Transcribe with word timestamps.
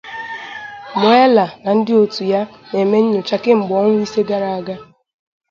Mueller 0.99 1.49
na 1.63 1.71
ndị 1.77 1.93
otu 2.03 2.23
ya 2.31 2.41
na-eme 2.69 2.97
nnyocha 3.01 3.37
kemgbe 3.43 3.73
ọnwa 3.81 3.99
ise 4.05 4.21
gara 4.29 4.49
aga. 4.57 4.75